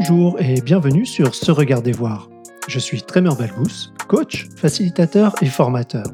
[0.00, 2.30] Bonjour et bienvenue sur Se Regarder Voir.
[2.68, 6.04] Je suis Trémer Balbous, coach, facilitateur et formateur.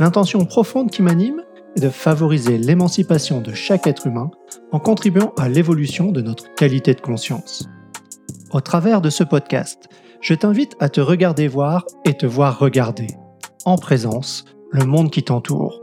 [0.00, 1.42] L'intention profonde qui m'anime
[1.76, 4.30] est de favoriser l'émancipation de chaque être humain
[4.72, 7.68] en contribuant à l'évolution de notre qualité de conscience.
[8.50, 9.90] Au travers de ce podcast,
[10.22, 13.08] je t'invite à te regarder voir et te voir regarder,
[13.66, 15.82] en présence, le monde qui t'entoure.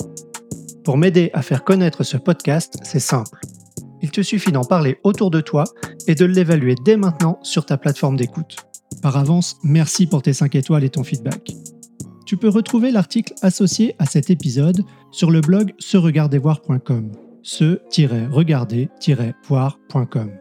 [0.84, 3.40] Pour m'aider à faire connaître ce podcast, c'est simple.
[4.02, 5.64] Il te suffit d'en parler autour de toi
[6.08, 8.58] et de l'évaluer dès maintenant sur ta plateforme d'écoute.
[9.02, 11.52] Par avance, merci pour tes 5 étoiles et ton feedback.
[12.26, 17.12] Tu peux retrouver l'article associé à cet épisode sur le blog se-regarder-voir.com.
[17.44, 20.32] se-regarder-voir.com.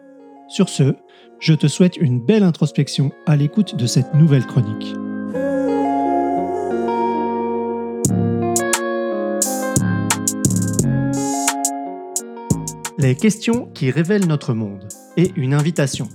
[0.48, 0.94] Sur ce,
[1.40, 4.94] je te souhaite une belle introspection à l'écoute de cette nouvelle chronique.
[13.02, 16.08] Les questions qui révèlent notre monde et une invitation.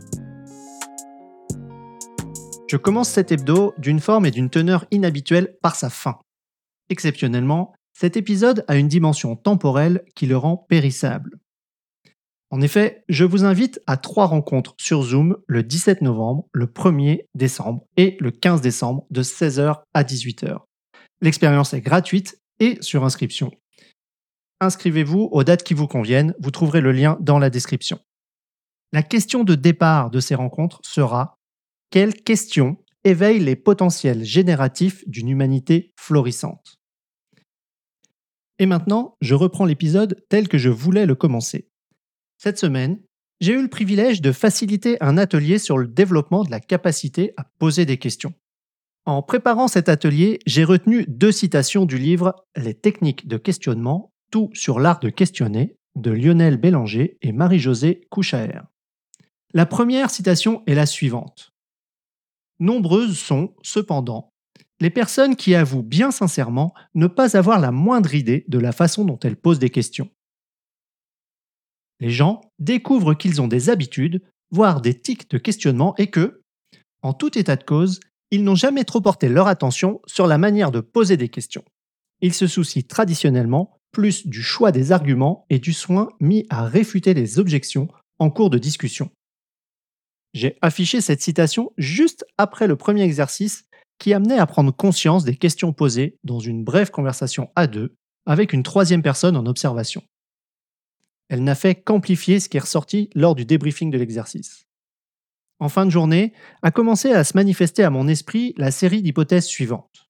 [2.70, 6.18] Je commence cet hebdo d'une forme et d'une teneur inhabituelle par sa fin.
[6.90, 11.38] Exceptionnellement, cet épisode a une dimension temporelle qui le rend périssable.
[12.52, 17.26] En effet, je vous invite à trois rencontres sur Zoom le 17 novembre, le 1er
[17.36, 20.60] décembre et le 15 décembre de 16h à 18h.
[21.20, 23.52] L'expérience est gratuite et sur inscription
[24.60, 28.00] inscrivez-vous aux dates qui vous conviennent, vous trouverez le lien dans la description.
[28.94, 31.38] La question de départ de ces rencontres sera
[31.90, 36.78] quelles questions éveillent les potentiels génératifs d'une humanité florissante?
[38.60, 41.70] Et maintenant, je reprends l'épisode tel que je voulais le commencer.
[42.38, 43.00] Cette semaine,
[43.40, 47.44] j'ai eu le privilège de faciliter un atelier sur le développement de la capacité à
[47.60, 48.34] poser des questions.
[49.06, 54.50] En préparant cet atelier, j'ai retenu deux citations du livre Les techniques de questionnement tout
[54.54, 58.62] sur l'art de questionner de Lionel Bélanger et Marie-Josée Couchaer.
[59.54, 61.54] La première citation est la suivante.
[62.60, 64.34] Nombreuses sont, cependant,
[64.80, 69.06] les personnes qui avouent bien sincèrement ne pas avoir la moindre idée de la façon
[69.06, 70.10] dont elles posent des questions.
[72.00, 74.22] Les gens découvrent qu'ils ont des habitudes,
[74.52, 76.44] voire des tics de questionnement et que,
[77.02, 80.72] en tout état de cause, ils n'ont jamais trop porté leur attention sur la manière
[80.72, 81.64] de poser des questions.
[82.22, 87.14] Ils se soucient traditionnellement plus du choix des arguments et du soin mis à réfuter
[87.14, 87.88] les objections
[88.20, 89.10] en cours de discussion.
[90.34, 93.66] J'ai affiché cette citation juste après le premier exercice
[93.98, 97.96] qui amenait à prendre conscience des questions posées dans une brève conversation à deux
[98.26, 100.04] avec une troisième personne en observation.
[101.30, 104.66] Elle n'a fait qu'amplifier ce qui est ressorti lors du débriefing de l'exercice.
[105.60, 109.48] En fin de journée, a commencé à se manifester à mon esprit la série d'hypothèses
[109.48, 110.08] suivantes.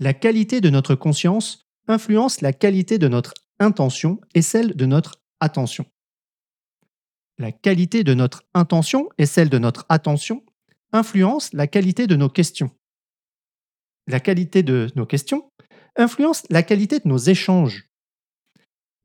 [0.00, 5.20] La qualité de notre conscience influence la qualité de notre intention et celle de notre
[5.40, 5.84] attention.
[7.38, 10.44] La qualité de notre intention et celle de notre attention
[10.92, 12.70] influence la qualité de nos questions.
[14.06, 15.50] La qualité de nos questions
[15.96, 17.88] influence la qualité de nos échanges.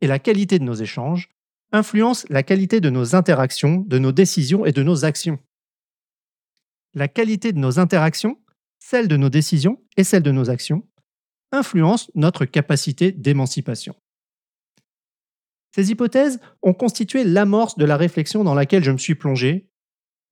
[0.01, 1.29] Et la qualité de nos échanges
[1.72, 5.40] influence la qualité de nos interactions, de nos décisions et de nos actions.
[6.94, 8.40] La qualité de nos interactions,
[8.79, 10.88] celle de nos décisions et celle de nos actions,
[11.55, 13.95] influence notre capacité d'émancipation.
[15.75, 19.69] Ces hypothèses ont constitué l'amorce de la réflexion dans laquelle je me suis plongé,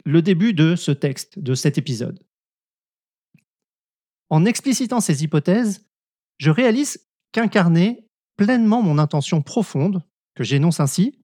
[0.06, 2.19] le début de ce texte, de cet épisode.
[4.29, 5.85] En explicitant ces hypothèses,
[6.38, 8.07] je réalise qu'incarner
[8.38, 10.01] pleinement mon intention profonde,
[10.35, 11.19] que j'énonce ainsi,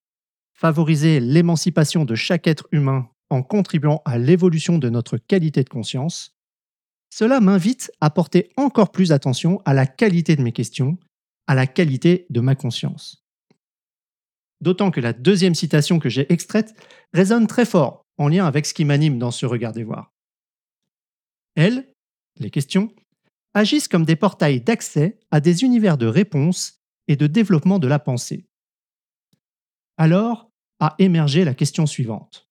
[0.53, 6.35] favoriser l'émancipation de chaque être humain en contribuant à l'évolution de notre qualité de conscience,
[7.09, 10.97] cela m'invite à porter encore plus attention à la qualité de mes questions,
[11.47, 13.25] à la qualité de ma conscience.
[14.61, 16.73] D'autant que la deuxième citation que j'ai extraite
[17.13, 20.13] résonne très fort en lien avec ce qui m'anime dans ce regard des voir.
[21.55, 21.93] Elles,
[22.37, 22.93] les questions,
[23.53, 27.99] agissent comme des portails d'accès à des univers de réponses et de développement de la
[27.99, 28.45] pensée.
[29.97, 30.49] Alors
[30.79, 32.47] a émergé la question suivante.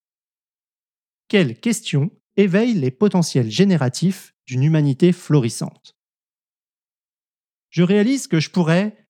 [1.28, 5.94] Quelles questions éveillent les potentiels génératifs d'une humanité florissante.
[7.68, 9.06] Je réalise que je pourrais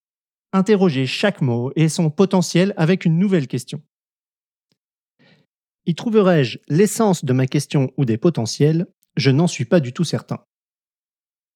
[0.53, 3.81] interroger chaque mot et son potentiel avec une nouvelle question.
[5.87, 8.89] Y trouverai-je l'essence de ma question ou des potentiels?
[9.17, 10.45] Je n'en suis pas du tout certain.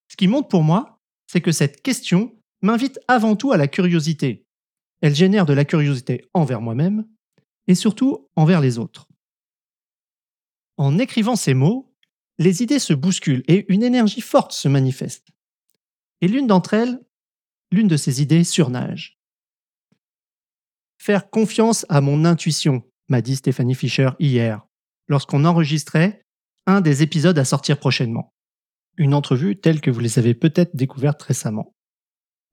[0.09, 4.45] Ce qui montre pour moi, c'est que cette question m'invite avant tout à la curiosité.
[5.01, 7.05] Elle génère de la curiosité envers moi-même
[7.67, 9.07] et surtout envers les autres.
[10.77, 11.92] En écrivant ces mots,
[12.37, 15.27] les idées se bousculent et une énergie forte se manifeste.
[16.21, 16.99] Et l'une d'entre elles,
[17.71, 19.19] l'une de ces idées surnage.
[20.97, 24.65] Faire confiance à mon intuition, m'a dit Stéphanie Fischer hier.
[25.07, 26.23] lorsqu'on enregistrait
[26.65, 28.33] un des épisodes à sortir prochainement.
[28.97, 31.73] Une entrevue telle que vous les avez peut-être découvertes récemment.